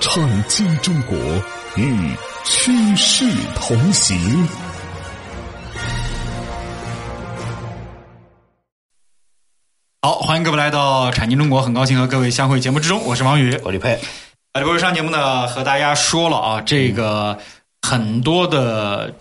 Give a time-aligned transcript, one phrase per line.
[0.00, 1.16] 创新中国
[1.76, 4.48] 与趋势同行。
[10.02, 13.58] 好，欢迎各位来到产经中国，很高兴和各位相会节目之中，我是王宇。
[13.64, 13.94] 我李佩，
[14.52, 17.36] 啊，这回上节目呢，和大家说了啊，这个
[17.82, 19.12] 很多的，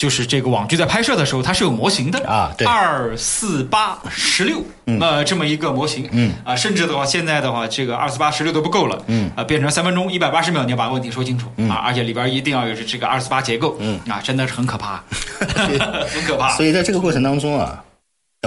[0.00, 2.26] 就是这个网剧在拍摄的时候，它是有模型的。
[2.26, 2.66] 啊对。
[2.66, 4.64] 二四八十六，
[4.98, 6.32] 呃，这么一个模型，嗯。
[6.42, 9.30] 啊，甚至的话，现在的话，这个二四八十六都不够了，嗯。
[9.36, 11.48] 啊，变成三分钟一百八十秒，你要把问题说清楚。
[11.68, 14.00] 啊，而且里边一定要有这个二四八结构，嗯。
[14.08, 15.04] 啊，真的是很可怕，
[15.38, 17.84] 很可怕，所以在这个过程当中啊，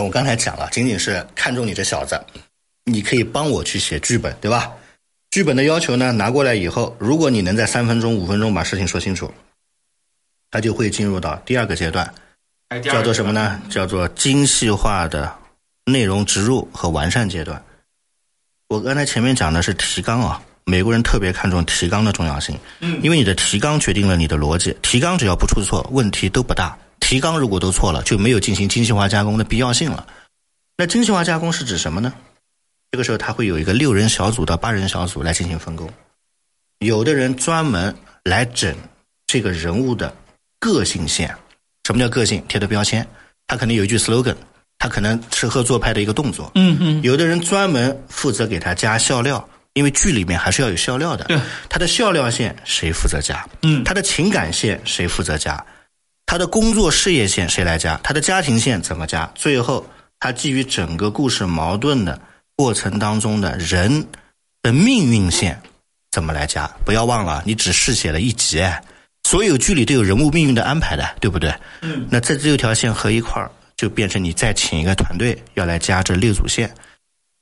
[0.02, 2.20] 我刚才讲了，仅仅是看中你这小子，
[2.86, 4.72] 你可以帮我去写剧本，对吧？
[5.30, 9.32] 剧本的要求呢，拿过来以后，如果你能在三分钟、五分钟把事情说清楚，
[10.54, 12.14] 它就会进入到第二个阶段，
[12.84, 13.60] 叫做什么呢？
[13.72, 15.36] 叫做精细化的
[15.86, 17.60] 内容植入和完善阶段。
[18.68, 26.78] 我刚才前面讲的是提纲啊，美国人特别看重提纲的重要性，嗯因为你的提纲决定了你的逻辑，提纲只要不出错，问题都不大。
[27.00, 30.06] 提纲如果都错了，就没有进行精细化加工的必要性了。
[30.78, 32.14] 那精细化加工是指什么呢？
[32.92, 35.90] 这个时候他会有一个六人小组到八人小组来进行分工，
[36.78, 38.76] 有的人专门来整
[39.26, 40.16] 这个人物的
[40.64, 41.36] 个性线。
[41.86, 42.42] 什么叫个性？
[42.48, 43.06] 贴的标签，
[43.46, 44.38] 他可能有一句 slogan，
[44.80, 46.50] 他可能吃喝作派的一个动作。
[46.56, 51.26] 嗯嗯，有的人专门负责给他加笑料，因为剧里面还是要有笑料的。
[51.26, 53.46] 对，他的笑料线谁负责加？
[53.64, 55.62] 嗯他的情感线谁负责加？
[56.26, 58.00] 他的工作事业线谁来加？
[58.02, 59.30] 他的家庭线怎么加？
[59.36, 59.86] 最后，
[60.22, 62.18] 他基于整个故事矛盾的
[62.56, 64.08] 过程当中的人
[64.62, 65.62] 的命运线
[66.12, 66.66] 怎么来加？
[66.86, 68.82] 不要忘了，你只试写了一集，哎
[69.34, 71.52] 所有剧里都有人物命运的安排的，对不对？
[71.82, 76.72] 嗯，那这六条线合一块儿，就变成你再请一个团队要来加这六组线。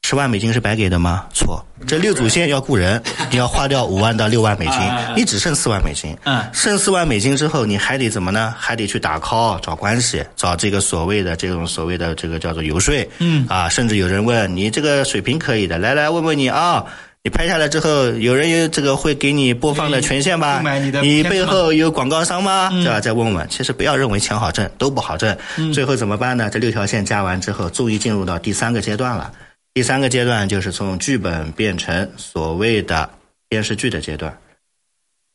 [0.07, 1.25] 十万美金是白给的吗？
[1.33, 6.15] 错，这六组线要雇人，你要花掉五万到六万美金啊，你只剩四万美金。
[6.23, 8.55] 嗯剩四万美金之后，你还得怎么呢？
[8.57, 12.95] 还得去打 call 找关系，找这个所谓的这种所谓的这个叫做游说。
[13.19, 16.85] 嗯啊，甚至有人问你这个水平可以的，来来问问你啊。
[17.23, 20.59] 你拍下来之后，有人有这个会给你播放的权限吧？
[21.03, 22.69] 你背后有广告商吗？
[22.73, 22.99] 嗯对吧？
[22.99, 23.47] 再问问。
[23.47, 25.37] 其实不要认为钱好挣，都不好挣。
[25.71, 26.49] 最后怎么办呢？
[26.49, 29.31] 这六条线加完之后，终于进入到第三个阶段了。
[29.73, 33.07] 第三个阶段就是从剧本变成所谓的
[33.47, 34.35] 电视剧的阶段。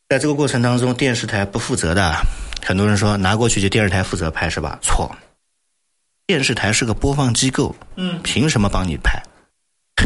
[0.09, 2.17] 在这个过程当中，电视台不负责的。
[2.65, 4.77] 很多人说拿过去就电视台负责拍是吧？
[4.83, 5.15] 错，
[6.27, 9.23] 电视台是个播放机构，嗯凭什么帮你拍？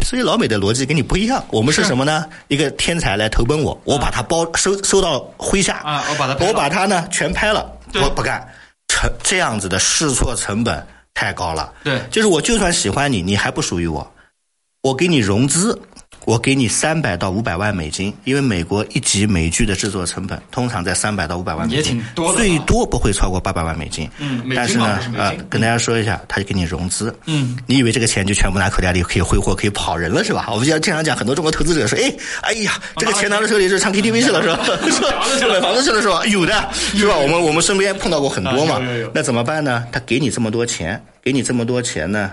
[0.03, 1.45] 所以老美的逻辑跟你不一样。
[1.51, 2.27] 我们是是什么呢？
[2.49, 8.47] 一个天才来投奔我，我把他包收收到麾下啊我把他我把他呢全拍了，我不干。
[8.89, 10.85] 成这样子的试错成本
[11.15, 11.73] 太高了。
[11.85, 14.13] 对，就是我就算喜欢你，你还不属于我，
[14.83, 15.81] 我给你融资，
[16.27, 24.09] 我给你三百到五百万美金，因为美国一集美剧的制作成本通常在三百到五百万美金，也挺多的啊最多不会超过八百万美金。
[24.19, 30.47] 嗯但是呢呃，跟大家说一下，他就给你融资，嗯，你以为这个钱就全部拿口袋里可以挥霍，可以跑人了是吧？
[30.51, 34.61] 我们经常讲，很多中国投资者说，哎，哎呀，这个钱拿到手里就唱 KTV 去了是吧？
[35.39, 36.25] 是买房子去了是吧？
[36.27, 37.17] 有的是吧？
[37.17, 38.81] 我们我们身边碰到过很多嘛。
[39.15, 39.87] 那怎么办呢？
[39.91, 42.33] 他给你这么多钱，给你这么多钱呢，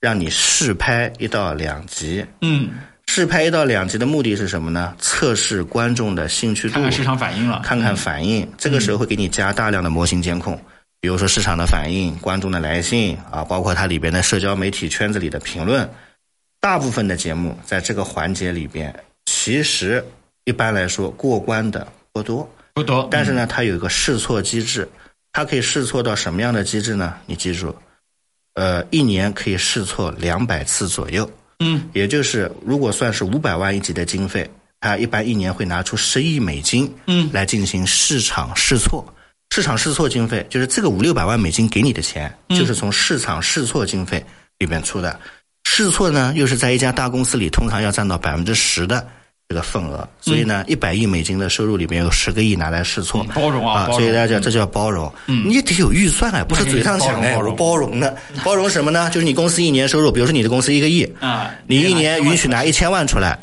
[0.00, 2.24] 让你试拍一到两集。
[2.42, 2.68] 嗯，
[3.16, 4.92] 试拍一到两集的目的是什么呢？
[4.98, 8.44] 测试观众的兴趣度，看看市场反应了，看看反应。
[8.58, 10.60] 这个时候会给你加大量的模型监控，
[11.00, 15.88] 比如说市场的反应、观众的来信啊，包括它里边的社交媒体圈子里的评论。
[16.60, 18.92] 大部分的节目在这个环节里边，
[19.26, 20.04] 其实
[20.42, 24.88] 一般来说过关的不多，不多，但是呢，它有一个试错机制，
[25.32, 27.14] 它可以试错到什么样的机制呢？
[27.26, 27.76] 你记住，
[28.54, 31.30] 呃，一年可以试错两百次左右。
[31.64, 34.48] 嗯也就是如果算是五百万一级的经费，
[34.80, 39.04] 它一般一年会拿出十亿美金，嗯来进行市场试错。
[39.50, 44.24] 市场试错经费就是这个五六百万美金给你的钱，嗯就是从市场试错经费
[44.58, 45.18] 里面出的。
[45.66, 49.06] 试错呢，又是在一家大公司里通常要占到百分之十的
[49.48, 55.12] 这个份额，所以呢，一百亿美金的收入里面有十个亿拿来试错，包容啊所以大家讲这叫包容。
[55.26, 59.10] 你也得有预算啊，不是嘴上讲的，包容我包容的，包容什么呢？
[59.10, 63.38] 就是你公司一年收入，比如说你的公司一个亿，啊，你一年允许拿一千万出来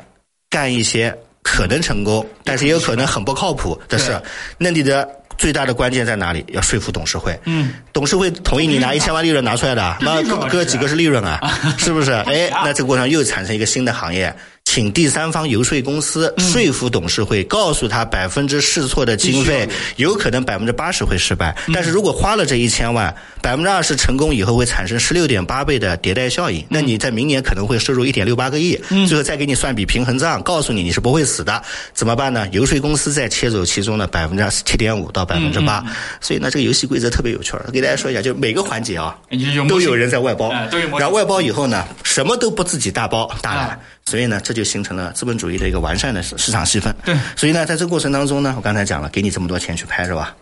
[0.49, 4.19] 干一些可能成功，但是也有可能很不靠谱的事。
[4.57, 5.07] 那你的
[5.37, 6.43] 最大的关键在哪里？
[6.49, 7.39] 要说服董事会。
[7.45, 11.39] 嗯，董事会同意你拿一千万利润拿出来的，那哥几个是利润啊，
[11.77, 12.11] 是不是？
[12.25, 14.35] 哎，啊那这个过程又产生一个新的行业。
[14.73, 16.49] 请第三方游说公司嗯。
[16.49, 21.73] 说服董事会，告诉他百分之试错的经费有可能百分之八十会失败，嗯。
[21.73, 28.79] 但是如果花了这一千万，百分之二十成功以后会产生十六点八倍的迭代效应，那你在明年可能会收入一点六八个亿，
[29.09, 31.61] 最后再给你算笔平衡账，告诉你你是不会死的，
[31.93, 32.47] 怎么办呢？
[32.53, 35.83] 游说公司再切走其中的百分之七点五到百分之八，
[36.21, 39.19] 所以呢，这个游戏规则特别有趣儿，给大家说一下，就每个环节啊
[39.67, 40.49] 都有人在外包。
[40.97, 43.79] 然后外包以后呢，什么都不自己大包大揽哎，
[44.11, 46.93] 所以呢，这就形成了资本主义的一个完善的市市场细分。
[47.05, 50.35] 对，所以呢，在这个过程当中呢，我刚才讲了，给你这么多钱去拍是吧？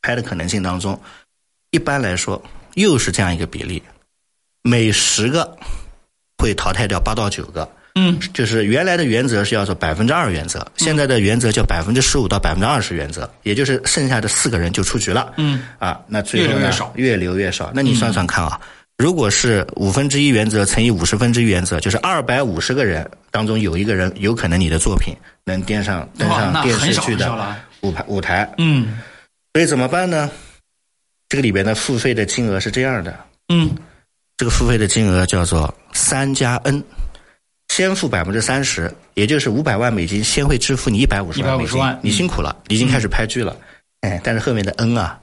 [0.00, 1.00] 拍的可能性当中，
[1.70, 2.42] 一般来说
[2.74, 3.80] 又是这样一个比例，
[4.62, 5.56] 每十个
[6.36, 7.70] 会淘汰掉八到九个。
[7.94, 15.34] 嗯，就是原来的原则是要做百分之二原则，现在的原则叫百分之十五到百分之二十原则，也就是剩下的四个人就出局了。
[15.36, 17.70] 嗯，啊，那最后呢越留越少越留越少。
[17.74, 18.58] 那你算算看啊，
[18.98, 28.98] 如果是五分之一原则乘以五十分之一原则，就是二百五十个人当中有一个人有可能你的作品能登上登上电视剧的舞台舞台，嗯。
[29.54, 30.30] 所以怎么办呢？
[31.28, 33.18] 这个里边的付费的金额是这样的，
[33.48, 33.70] 嗯。
[34.36, 36.82] 这个付费的金额叫做三加 N，
[37.68, 41.76] 先付百分之三十，也就是五百万美金，先会支付你一百五十万美金。
[41.76, 43.56] 150万，你辛苦了，你已经开始拍剧了，
[44.00, 45.20] 哎，但是后面的 N 啊，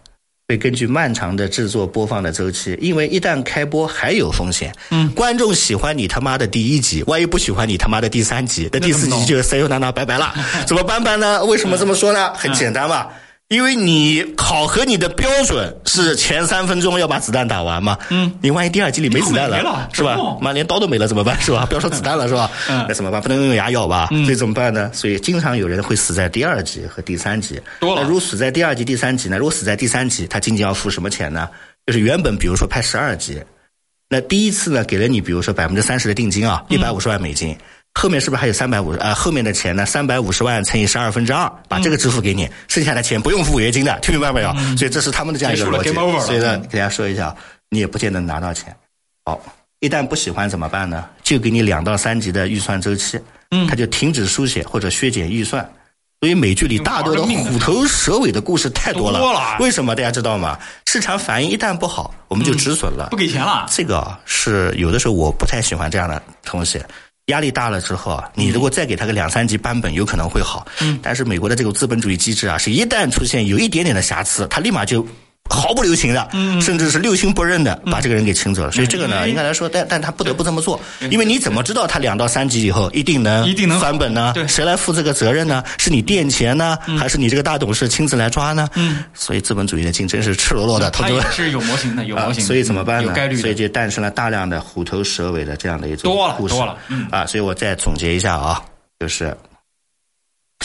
[0.50, 10.34] 会根据漫长的制作播放的周期，因为一旦开播还有风险，嗯，观众喜欢你他妈的第一集，万一不喜欢你他妈的第三集，那第四集就 say 娜娜拜拜了，
[10.66, 11.46] 怎么办办呢？
[11.46, 12.34] 为什么这么说呢？
[12.34, 13.06] 很简单嘛。
[13.50, 21.36] 因为你考核你的标准是前三分钟要把子弹打完嘛，嗯，你万一第二集里没子弹了是吧妈连刀都没了怎么办？
[21.42, 21.66] 是吧？
[21.70, 22.52] 不要说子弹了是吧？
[22.70, 23.20] 嗯那怎么办？
[23.20, 24.08] 不能用牙咬吧？
[24.12, 24.92] 嗯所以怎么办呢？
[24.94, 27.60] 所以经常有人会死在第二集和第三集。
[27.80, 29.38] 多了那如果死在第二集、第三集呢？
[29.40, 31.50] 如果死在第三集，他仅仅要付什么钱呢？
[31.88, 33.42] 就是原本比如说拍十二集，
[34.10, 37.58] 那第一次呢给了你比如说百分之三十的定金啊，一百五十万美金。
[37.94, 39.14] 后面是不是还有三百五呃？
[39.14, 39.86] 后面的钱呢？
[39.86, 44.54] 三百五十万乘以十二分之二，把这个支付给你，剩下的钱不用付违约金的，听明白没有？
[44.78, 45.92] 所以这是他们的这样一个逻辑。
[46.26, 47.36] 所以呢嗯，给大家说一下，
[47.70, 48.74] 你也不见得拿到钱。
[49.26, 49.42] 好，
[49.82, 51.06] 一旦不喜欢怎么办呢？
[51.24, 53.20] 就给你两到三级的预算周期，
[53.52, 55.70] 嗯他就停止书写或者削减预算。
[56.22, 59.20] 所以美剧里大多的虎头蛇尾的故事太多了。
[59.20, 60.58] 多了为什么大家知道吗？
[60.86, 63.08] 市场反应一旦不好，我们就止损了。
[63.10, 66.82] 不给钱了，这个啊是有的时候我不太喜欢这样的东西。
[67.30, 70.68] 压力大了之后啊，你如果再给他个两三级版本，有可能会好。
[70.82, 75.06] 嗯但是美国的这个资本主义机制啊，是一旦出现有一点点的瑕疵，他立马就
[75.50, 78.72] 毫不留情的，嗯甚至是六亲不认的把这个人给请走了。
[78.72, 80.80] 所以这个呢，应该来说，但但他不得不这么做，
[81.10, 84.32] 因为你怎么知道他两到三级以后一定能一定能好翻本呢？
[84.36, 85.64] 对谁来负这个责任呢？
[85.78, 88.70] 是你垫钱呢，还是你这个大董事亲自来抓呢？
[88.76, 91.22] 嗯，所以资本主义的竞争是赤裸裸的，同志们。
[91.22, 93.04] 它也是有模型的，有 模型所以怎么办呢？
[93.04, 97.26] 有概率所以，就诞生了大量的虎头蛇尾的这样的一种多了故事多了嗯啊。
[97.26, 98.62] 所以我再总结一下啊，
[99.00, 99.36] 就是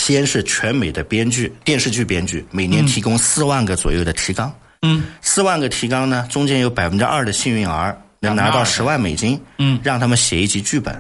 [0.01, 4.53] 先是全美的编剧电视剧编剧每年提供四万个左右的提纲，
[4.85, 5.03] 嗯。
[5.21, 9.81] 四万个提纲呢，中间有百分之二的幸运儿能拿到十万美金，嗯。
[9.83, 10.95] 让他们写一集剧本。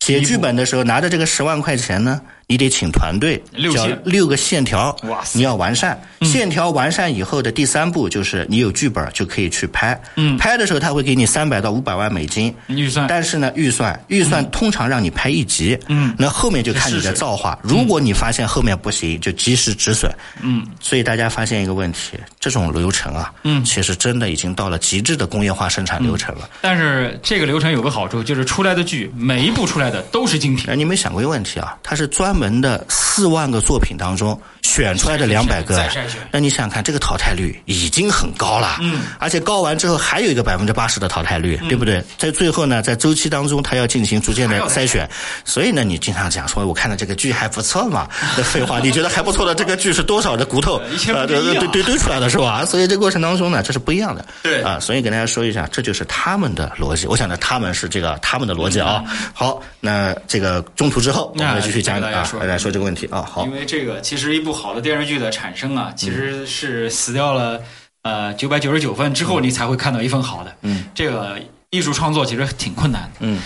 [0.00, 3.40] 写剧本的时候，拿着这个十万块钱呢，你得请团队，
[3.72, 4.94] 叫六个线条
[5.34, 5.96] 你要完善。
[6.22, 9.98] 线条完善以后的第三步就是你有剧本就可以去拍。
[10.16, 12.52] 嗯拍的时候他会给你三百到五百万美金。
[12.66, 17.56] 预算但是呢，预算预算通常让你拍一集，嗯那后面就看你的造化。
[17.62, 20.12] 如果你发现后面不行，就及时止损。
[20.42, 26.50] 嗯，所以大家发现一个问题，这种流程啊，嗯其实真的已经到了极致的工业化生产流程了。
[26.60, 31.76] 但是这个流程有个好处，就是出来的剧每一部出来的都是精品，哎，你没想过一个问题啊？
[31.82, 35.84] 它是专门的四万个作品当中选出来的两百个
[36.30, 42.02] 那你想想看，这个淘汰率已经很高了，嗯，而且高完之后还有一个百分之八十的淘汰率，对不对？
[42.16, 45.08] 在最后呢，在周期当中，它要进行逐渐的筛选，
[45.44, 50.76] 所以呢，你经常讲说，我看了这个剧还不错嘛， 那废话，你觉得还不错的这个剧是多少的骨头
[51.14, 51.26] 啊。
[51.26, 52.64] 对对对堆出来的是吧？
[52.64, 54.62] 所以这过程当中呢，这是不一样的，对。
[54.62, 57.06] 啊，所以跟大家说一下，这就是他们的逻辑。
[57.06, 59.02] 我想呢，他们是这个他们的逻辑啊。
[59.34, 63.22] 好，那这个中途之后，我们来继续讲啊说，来说这个问题啊。
[63.22, 67.60] 好因，为这个其实一部好的电视剧的产生啊，其实是死掉了
[68.02, 70.56] 呃九百九十九分之后，你才会看到一份好的。
[70.62, 71.38] 嗯，这个
[71.70, 73.18] 艺术创作其实挺困难的。
[73.20, 73.40] 嗯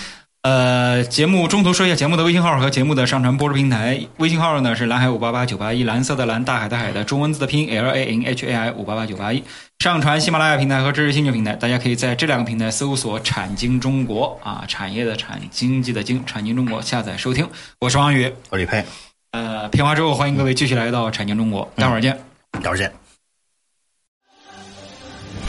[0.44, 3.98] 呃，节目中途说一下节目的微信号和节目的上传播出平台。
[4.18, 9.42] 微信号呢是蓝海五八八九八一，蓝色的蓝，大海的海的中文字的拼 L A N H A I 五八八九八一。
[9.78, 17.48] 上传喜马拉雅平台和知识星球平台，大家可以在这两个平台搜索“产经中国”啊，产业的产，经济的经，产经中国下载收听。
[17.80, 18.84] 我是王宇，我李佩，
[19.30, 22.18] 呃，片花之后欢迎各位继续来到产经中国，待会儿见。
[22.60, 23.03] 待会儿见。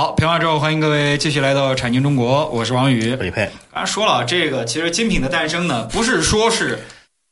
[0.00, 3.16] 好，评完之后，欢迎各位继续来到产经中国，我是王宇。
[3.16, 6.78] 李佩，刚才说了，这个其实精品的诞生呢，不是说是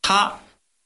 [0.03, 0.33] 它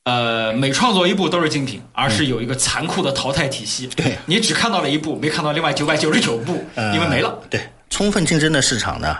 [0.05, 3.87] 呃每创作一部都是精品，而是有一个残酷的淘汰体系。
[3.97, 7.39] 对你只看到了一部，没看到另外九百九十九部，呃因为没了。
[7.49, 7.59] 对，
[7.89, 9.17] 充分竞争的市场呢，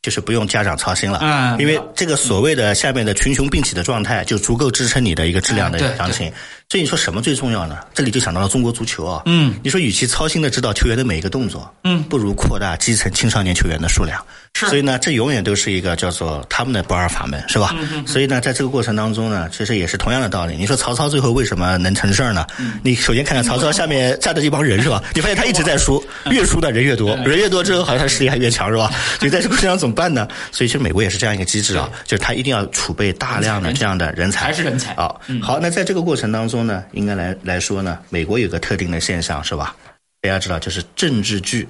[0.00, 6.32] 就是不用家长操心了，嗯因为这个所谓的下面的群雄并起的状态，就足够支撑你的一个质量的嗯对行情。
[6.70, 7.78] 所以你说什么最重要呢？
[7.94, 14.22] 这里就想到了中国足球啊，嗯，你说与其操心的指导球员的每一个动作，嗯不如扩大基层青少年球员的数量。
[14.52, 17.74] 是所以呢，这永远都是一个叫做他们的不二法门，是吧？
[17.74, 20.56] 嗯所以呢，在这个过程当中呢，其实也是同样的道理。
[20.58, 22.46] 你说曹操最后为什么能成事儿呢？
[22.58, 25.02] 嗯你首先看看曹操下面站的这帮人是吧？
[25.14, 28.92] 你发现他一直在输，嗯越输的人越多，人越多之后，好像他实力还越强是吧？
[29.18, 30.28] 所以在这个过程中怎么办呢？
[30.52, 35.14] 所以其实美国也是这样一个机制啊，就是他一定要储备大量的这样的人才，还是人才啊。
[35.40, 39.76] 好，那在这个过程当中呢，应该来来说呢，美国有个特定的现象是吧？
[40.20, 41.68] 大家知道，就是政治剧，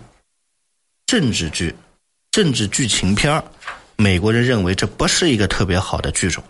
[1.06, 1.74] 政治剧，
[2.30, 3.44] 政治剧情片儿，
[3.96, 6.42] 美国人认为这不是一个特别好的剧种。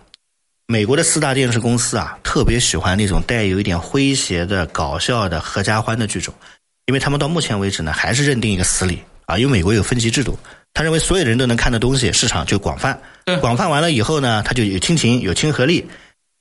[0.66, 6.32] 美国的四大电视公司啊，特别喜欢那种带有一点诙谐的、搞笑的、合家欢的剧种，
[6.86, 10.38] 因为他们到目前为止呢，还是认定一个死理啊，因为美国有分级制度，
[10.74, 13.00] 他认为所有人都能看的东西，市场就广泛，
[13.40, 15.84] 广泛完了以后呢，它就有亲情、有亲和力。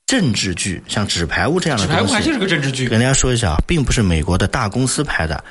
[0.08, 2.98] 政治剧像《纸牌屋》这样的纸东西，牌屋还就是个政治剧跟。
[2.98, 5.44] 大家说一下啊，并不是美国的大公司拍的，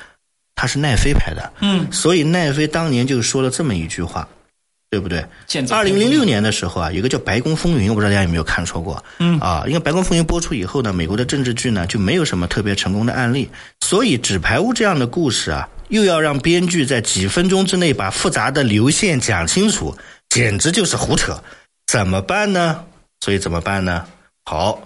[0.56, 1.52] 它是奈飞拍的。
[1.60, 4.28] 嗯，所以奈飞当年就说了这么一句话，
[4.90, 5.24] 对不对？
[5.70, 9.02] 二零零六年的时候啊，有个叫《白宫风云》，我不知道大家有没有看说过。
[9.20, 13.48] 嗯啊，因为《白宫风云》播出以后呢，美国的政治剧呢就没有什么特别成功的案例，
[13.82, 19.96] 所以《纸牌屋》这样的故事啊，又要让编剧在几分钟之内把复杂的流线讲清楚，
[20.28, 21.40] 简直就是胡扯。
[21.86, 22.84] 怎么办呢？
[23.20, 24.04] 所以怎么办呢？
[24.48, 24.80] 好，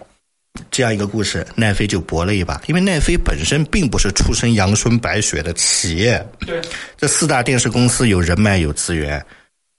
[0.72, 6.60] 这样一个故事，奈飞就搏了一把，因为奈飞本身并不是出身阳春白雪的企业，对，
[6.96, 9.24] 这四大电视公司有人脉有资源，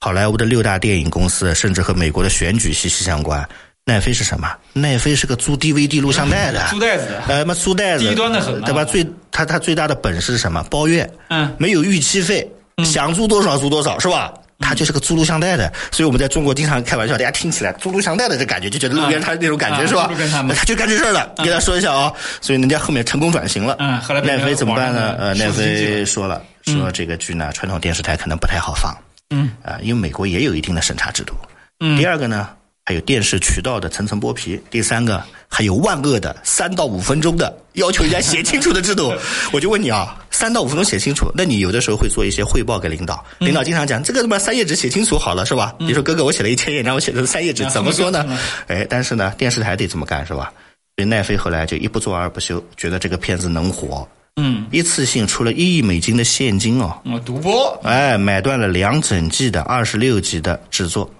[0.00, 3.46] 好莱坞的六大电影公司甚至和美国的选举息息相关。
[3.84, 4.50] 奈飞是什么？
[4.72, 7.04] 奈飞是个租 DVD 录像带的，租袋子。
[7.08, 8.62] 的呃，妈租袋子，低端的很啊。
[8.64, 8.86] 对吧？
[8.86, 10.62] 最他他最大的本事是什么？
[10.70, 12.50] 包月，嗯，没有预期费，
[12.86, 14.32] 想租多少租多少，是吧？
[14.60, 20.10] 他就是个租录像带的，所以我们在中国经常开玩笑，大家听起来租录像带的这感觉，就觉得路边摊那种感觉、啊是吧？
[20.54, 23.76] 他 就干这事儿了，给他说一下啊、所以人家后面成功转型了。
[23.78, 25.16] 嗯后来奈飞怎么办呢？
[25.18, 28.96] 呃，奈飞说了，说这个剧呢，传统电视台可能不太好放。
[29.30, 31.34] 嗯，啊、因为美国也有一定的审查制度。
[31.80, 32.48] 嗯第二个呢，
[32.86, 39.10] 还有电视渠道的层层剥皮；第三个，还有万恶的三到五分钟的要求人家写清楚的制度。
[39.52, 45.74] 我就问你啊，三到五分钟写清楚，那你有的时候会做一些汇报给领导，嗯领导经常讲这个他妈三页纸写清楚好了是吧？
[45.78, 48.38] 你说哥哥，我写了一千页，让我写成三页纸啊，怎么说呢？
[48.68, 50.52] 哎，但是呢，电视台得这么干是吧？
[50.96, 57.00] 所以奈飞后来就一不做二不休，觉得这个片子能火，嗯，一次性出了一亿美金的现金哦。
[57.06, 61.10] 我独播，哎，买断了两整季的二十六集的制作，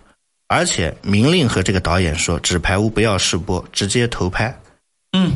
[0.54, 4.56] 而且明令和这个导演说，《纸牌屋》不要试播，直接投拍。
[5.12, 5.32] 嗯，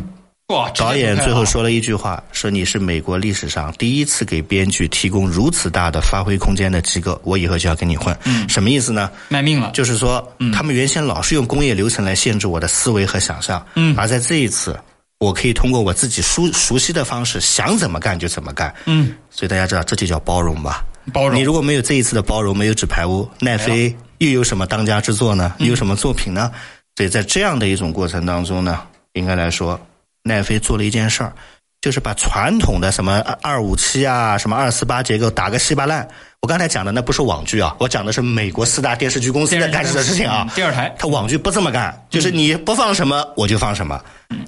[0.46, 8.16] 哇，导演最后说，了一句话，说你是美国历史上第一次给编剧提供如此大的发挥空间的机构，我以后就要跟你混。
[8.26, 9.10] 嗯什么意思呢？
[9.28, 14.78] 卖命了，就是说，他们原先老是用工业流程来限制我的思维和想象，嗯而在这一次，
[15.18, 18.72] 我可以通过我自己熟熟悉的方式，想怎么干就怎么干。
[18.86, 20.84] 嗯，所以大家知道，这就叫包容吧。
[21.12, 25.54] 包容你如果没有这一次的包容，没有纸牌屋，奈飞又有什么当家之作呢？
[25.58, 26.50] 又有什么作品呢？
[26.96, 28.82] 所以在这样的一种过程当中呢，
[29.12, 29.80] 应该来说，
[30.22, 31.32] 奈飞做了一件事儿，
[31.80, 36.06] 就是把传统的什么二五七啊、什么二四八结构打个稀巴烂。
[36.40, 40.54] 我刚才讲的那不是网剧啊，我讲的是美国四大电视剧公司在干的事情啊嗯。
[40.54, 44.00] 第二台，他网剧不这么干，就是你不放什么我就放什么，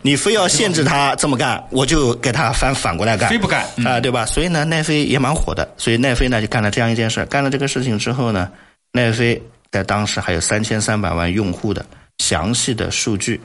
[0.02, 4.24] 你非要限制他这么干，我就给他反反过来干，非不干嗯啊、对吧？
[4.24, 8.48] 所以呢，奈飞也蛮火的，所以奈飞呢就干了这样一件事，干了这个事情之后呢，
[8.92, 11.84] 奈飞在当时还有三千三百万用户的
[12.18, 13.40] 详细的数据。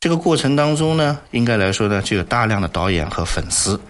[0.00, 3.80] 这个过程当中呢，应该来说呢，就有大量的导演和粉丝，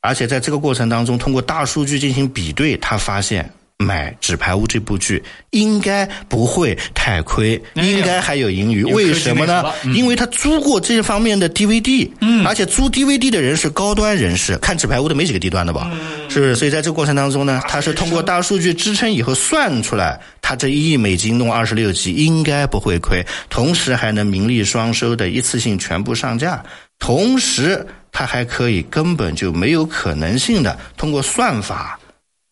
[0.00, 3.48] 而且在这个过程当中，通过大数据进行比对，他发现。
[3.80, 8.84] 买《纸牌屋》这部剧应该不会太亏，应该还有盈余。
[8.84, 9.64] 为什么呢？
[9.94, 15.90] 因为他租过这方面的 DVD，嗯，而且租 DVD 的人是高端人士，看《纸牌屋》的没几个低端的吧？
[16.28, 16.54] 是不是？
[16.54, 26.62] 所以在这个过程当中呢，他是通过大数据支撑以后算出来，他这一亿美金弄二十六集应该不会亏，同时还能名利双收的一次性全部上架，
[26.98, 31.98] 同时他还可以根本就没有可能性的通过算法。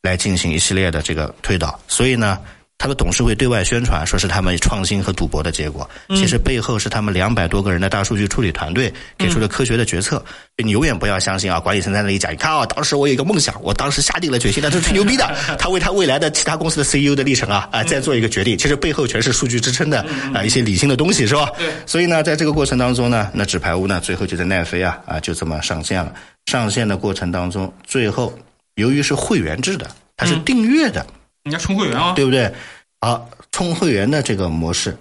[0.03, 2.39] 来进行一系列的这个推导，所以呢，
[2.79, 10.25] 他的董事会对外宣传说是他们创新和赌博的结果，其实背后是他们两百多个人的大数据处理团队给出了科学的决策。
[10.63, 15.27] 你永远不要相信啊，管理层在那里讲，你看啊，当时我有一个梦想，我当时下定了决心，那是吹牛逼的。
[15.59, 21.51] 他为他未来的其他公司的 CEO 的历程啊啊，再做一个决定，其实背后全是数据支撑的啊一些理性的东西，是吧？
[21.87, 26.13] 所以呢，在这个过程当中呢，那纸牌屋呢，最后就在奈飞啊啊就这么上线了。
[26.47, 28.33] 上线的过程当中，最后。
[28.79, 31.05] 由于是会员制的，它是订阅的，
[31.43, 32.53] 你要充会员啊，对不对？
[33.01, 33.21] 啊，
[33.51, 34.97] 充会员的这个模式，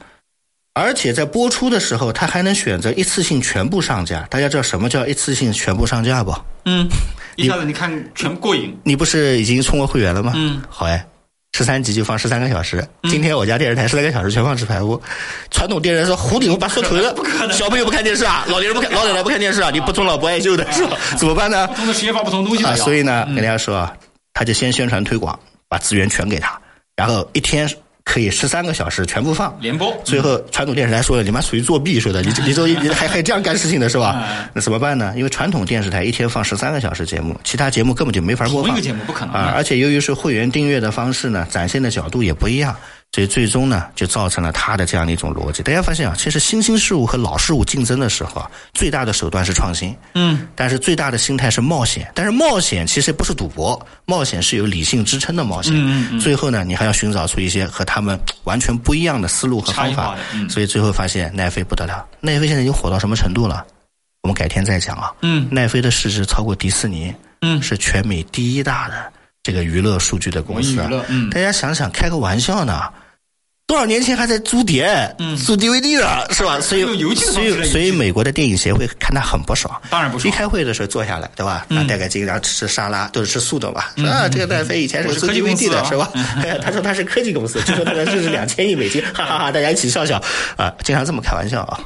[0.74, 4.22] 而且在播出的时候，它还能选择一次性全部上架。
[4.32, 6.36] 大家知道什么叫一次性全部上架不？
[6.66, 6.88] 嗯，
[7.36, 8.76] 一下子你看全过瘾。
[8.84, 10.34] 你不是已经充过会员了吗？
[10.36, 11.08] 嗯，好哎。
[11.54, 12.88] 十三集就放十三个小时。
[13.10, 15.02] 今天我家电视台十三个小时全放纸牌屋。
[15.50, 17.16] 传统电视说胡顶把说锤了。
[17.52, 20.98] 小朋友不看电视啊，老年人不看，老奶奶不看电视啊，你不尊老不爱幼的 是吧？
[21.18, 21.68] 怎么办呢？
[21.70, 22.76] 不同的时间放不同东西啊。
[22.76, 23.96] 所以呢，跟大家说啊，
[24.34, 25.38] 他就先宣传推广，
[25.68, 26.60] 把资源全给他，
[26.96, 27.68] 然后一天。
[28.08, 34.26] 可以十三个小时全部放连播，最后传统电视台说了，你妈属于作弊说的，你你说 你还还这样干事情的是吧？
[34.54, 35.14] 那怎么办呢？
[35.18, 38.72] 因为传统电视台一天放十三个小时节目，其他节目根本就没法播放。
[38.72, 39.52] 一个节目不可能啊！
[39.54, 42.74] 而且由于是会员订阅的方式呢，展现的角度也不一样。
[43.14, 45.64] 所以最终呢，就造成了他的这样的一种逻辑。
[45.64, 52.12] 大家发现啊，其实新兴事物和老事物竞争的时候啊，最大的手段是创新，嗯，但是最大的心态是冒险。
[52.14, 55.74] 但是冒险其实不是赌博，冒险是有理性支撑的冒险。
[55.76, 56.20] 嗯嗯。
[56.20, 60.16] 最后呢，你还要寻找出一些和他们完全不一样的思路和方法。
[60.48, 63.66] 所以最后发现奈飞不得了，奈飞现在已经火到什么程度了？
[64.22, 65.12] 我们改天再讲啊。
[65.24, 65.48] 嗯。
[65.50, 67.12] 奈飞的市值超过迪士尼，
[67.42, 69.12] 嗯，是全美第一大的。
[69.48, 70.76] 这个娱乐数据的公司，
[71.08, 72.82] 嗯，大家想想，开个玩笑呢，
[73.66, 74.86] 多少年前还在租碟、
[75.46, 76.60] 租 DVD 的是吧？
[76.60, 76.84] 所以，
[77.16, 79.74] 所以，所以，美国的电影协会看他很不爽。
[79.90, 80.28] 当然不爽。
[80.30, 81.66] 一开会的时候坐下来，对吧？
[81.70, 83.94] 那带个然后吃吃沙拉，都是吃素的吧？
[84.06, 86.12] 啊，这个戴飞以前是租 DVD 的是吧？
[86.62, 89.50] 他说他是科技公司，就说他的市值两千亿美金， 哈哈哈！
[89.50, 90.22] 大家一起笑笑
[90.58, 91.80] 啊，经常这么开玩笑啊。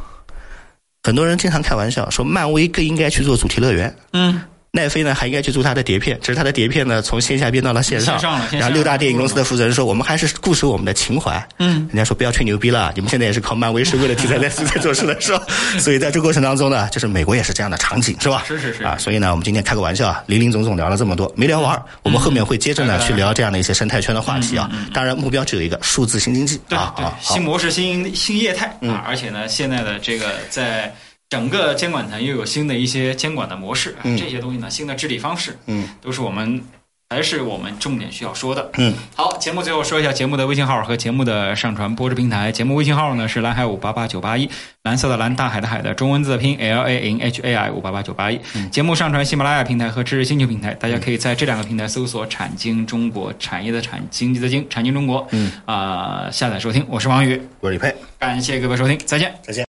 [1.03, 3.95] 很多人经常开玩笑说，漫威更应该去做主题乐园。
[4.13, 4.41] 嗯。
[4.73, 8.17] 奈飞呢还应该去租他的碟片，只是他的碟片呢从线下变到了线上。
[8.51, 15.43] 然后六大电影公司的负责人说：“我们还是固守我们的情怀。”嗯，人家说不要吹牛逼了，你们现在也是靠漫威是为了题材在 在做事的是吧？
[15.77, 18.45] 所以在这个过程当中呢，就是美国也是这样的场景是吧？
[18.47, 24.71] 是是是啊，所以呢，我们今天开个玩笑啊，林林总总聊了这么多，没聊完，我们后面会接着呢去聊这样的一些生态圈的话题啊。
[24.93, 30.95] 当然目标只有一个数字新经济啊啊，新模式、新新业态啊，而且呢，现在的这个在。
[31.31, 36.61] 整个监管层又有新的一些监管的模式，这些东西呢，新的治理方式，嗯，都是我们
[37.09, 38.69] 还是我们重点需要说的。
[38.77, 42.51] 嗯，好，节目最后说一下节目的微信号和节目的上传播出平台。
[42.51, 44.49] 节目微信号呢是蓝海五八八九八一，
[44.83, 48.37] 蓝色的蓝，大海的海的中文字拼 L A N H A I 五八八九八一。
[48.69, 55.25] 节目上传喜马拉雅平台和知识星球平台，大家可以在这两个平台搜索“产经中国”，产业的产，经济的经，产经中国。
[55.31, 56.85] 嗯，啊，下载收听。
[56.89, 59.59] 我是王宇，我是李佩，感谢各位收听，再见，再见。